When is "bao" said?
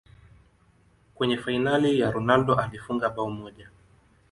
3.09-3.29